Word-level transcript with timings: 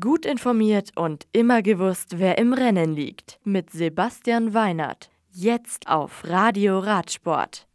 Gut 0.00 0.24
informiert 0.24 0.92
und 0.96 1.26
immer 1.32 1.60
gewusst, 1.60 2.18
wer 2.18 2.38
im 2.38 2.54
Rennen 2.54 2.94
liegt. 2.94 3.38
Mit 3.44 3.68
Sebastian 3.68 4.54
Weinert. 4.54 5.10
Jetzt 5.30 5.88
auf 5.88 6.24
Radio 6.24 6.78
Radsport. 6.78 7.68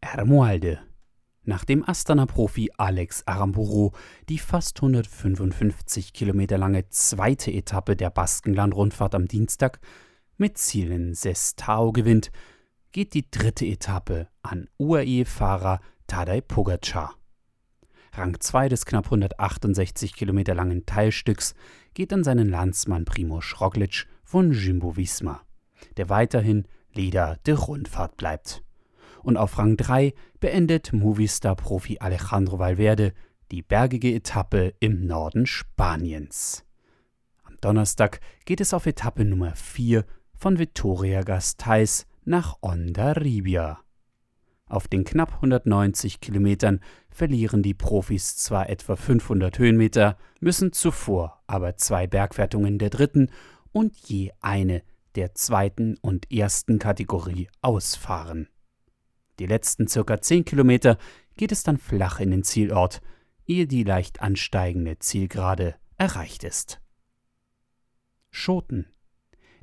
Ermualde. 0.00 0.78
Nachdem 1.42 1.82
Astana-Profi 1.82 2.70
Alex 2.76 3.26
Aramburu 3.26 3.90
die 4.28 4.38
fast 4.38 4.78
155 4.78 6.12
Kilometer 6.12 6.56
lange 6.56 6.88
zweite 6.90 7.50
Etappe 7.50 7.96
der 7.96 8.10
Baskenland-Rundfahrt 8.10 9.16
am 9.16 9.26
Dienstag 9.26 9.80
mit 10.36 10.58
Ziel 10.58 10.92
in 10.92 11.14
Sestao 11.14 11.90
gewinnt, 11.90 12.30
geht 12.92 13.12
die 13.12 13.28
dritte 13.28 13.66
Etappe 13.66 14.28
an 14.42 14.68
UAE-Fahrer 14.78 15.80
Tadej 16.06 16.42
Pogacar. 16.42 17.16
Rang 18.16 18.40
2 18.40 18.70
des 18.70 18.86
knapp 18.86 19.06
168 19.06 20.14
Kilometer 20.14 20.54
langen 20.54 20.86
Teilstücks 20.86 21.54
geht 21.92 22.12
an 22.14 22.24
seinen 22.24 22.48
Landsmann 22.48 23.04
Primo 23.04 23.42
Roglic 23.60 24.06
von 24.24 24.52
Jumbo 24.52 24.96
Visma, 24.96 25.42
der 25.98 26.08
weiterhin 26.08 26.66
Leader 26.94 27.38
der 27.44 27.56
Rundfahrt 27.56 28.16
bleibt. 28.16 28.62
Und 29.22 29.36
auf 29.36 29.58
Rang 29.58 29.76
3 29.76 30.14
beendet 30.40 30.94
Movistar-Profi 30.94 31.98
Alejandro 31.98 32.58
Valverde 32.58 33.12
die 33.50 33.62
bergige 33.62 34.14
Etappe 34.14 34.72
im 34.80 35.06
Norden 35.06 35.46
Spaniens. 35.46 36.64
Am 37.44 37.56
Donnerstag 37.60 38.20
geht 38.46 38.62
es 38.62 38.72
auf 38.72 38.86
Etappe 38.86 39.24
Nummer 39.24 39.54
4 39.54 40.04
von 40.34 40.58
Vitoria 40.58 41.22
Gasteiz 41.22 42.06
nach 42.24 42.56
Ondarribia. 42.62 43.85
Auf 44.68 44.88
den 44.88 45.04
knapp 45.04 45.34
190 45.34 46.20
Kilometern 46.20 46.80
verlieren 47.08 47.62
die 47.62 47.74
Profis 47.74 48.36
zwar 48.36 48.68
etwa 48.68 48.96
500 48.96 49.58
Höhenmeter, 49.58 50.18
müssen 50.40 50.72
zuvor 50.72 51.42
aber 51.46 51.76
zwei 51.76 52.06
Bergwertungen 52.08 52.78
der 52.78 52.90
dritten 52.90 53.30
und 53.72 53.96
je 53.96 54.32
eine 54.40 54.82
der 55.14 55.34
zweiten 55.34 55.96
und 56.00 56.32
ersten 56.32 56.78
Kategorie 56.78 57.48
ausfahren. 57.62 58.48
Die 59.38 59.46
letzten 59.46 59.86
circa 59.86 60.20
10 60.20 60.44
Kilometer 60.44 60.98
geht 61.36 61.52
es 61.52 61.62
dann 61.62 61.78
flach 61.78 62.20
in 62.20 62.30
den 62.30 62.42
Zielort, 62.42 63.00
ehe 63.46 63.66
die 63.66 63.84
leicht 63.84 64.20
ansteigende 64.20 64.98
Zielgerade 64.98 65.76
erreicht 65.96 66.42
ist. 66.42 66.80
Schoten. 68.30 68.86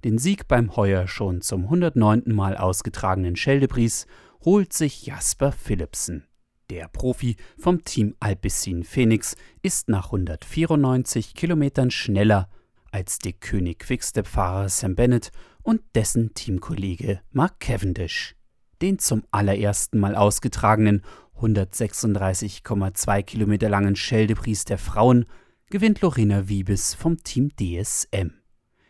Den 0.04 0.18
Sieg 0.18 0.48
beim 0.48 0.76
heuer 0.76 1.08
schon 1.08 1.42
zum 1.42 1.64
109. 1.64 2.24
Mal 2.28 2.58
ausgetragenen 2.58 3.36
Scheldepries 3.36 4.06
holt 4.46 4.74
sich 4.74 5.06
Jasper 5.06 5.52
Philipsen. 5.52 6.26
Der 6.70 6.88
Profi 6.88 7.36
vom 7.58 7.84
Team 7.84 8.16
Alpecin 8.20 8.84
Phoenix 8.84 9.36
ist 9.62 9.90
nach 9.90 10.06
194 10.08 11.34
Kilometern 11.34 11.92
schneller 11.92 12.50
als 12.92 13.20
der 13.20 13.34
König 13.34 13.80
Quickstep-Fahrer 13.80 14.70
Sam 14.70 14.96
Bennett 14.96 15.32
und 15.62 15.82
dessen 15.96 16.34
Teamkollege 16.34 17.22
Mark 17.32 17.60
Cavendish. 17.60 18.36
Den 18.82 19.00
zum 19.00 19.24
allerersten 19.32 20.00
Mal 20.00 20.16
ausgetragenen 20.16 21.04
136,2 21.40 23.24
Kilometer 23.24 23.70
langen 23.70 23.96
Scheldepries 23.96 24.66
der 24.66 24.78
Frauen 24.78 25.26
gewinnt 25.70 26.02
Lorena 26.02 26.48
Wiebes 26.48 26.94
vom 26.94 27.24
Team 27.24 27.50
DSM. 27.60 28.32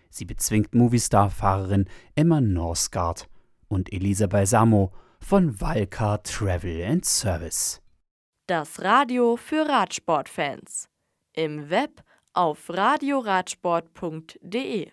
Sie 0.09 0.26
bezwingt 0.26 0.76
Movistar-Fahrerin 0.76 1.86
Emma 2.16 2.42
Norsgaard 2.42 3.30
und 3.68 3.92
Elisa 3.92 4.28
Balsamo 4.28 4.94
von 5.24 5.60
Valcar 5.60 6.22
Travel 6.24 6.84
and 6.84 7.06
Service. 7.06 7.82
Das 8.48 8.82
Radio 8.82 9.38
für 9.38 9.68
Radsportfans. 9.68 10.90
Im 11.34 11.70
Web 11.70 12.04
auf 12.34 12.70
radioradsport.de 12.70 14.92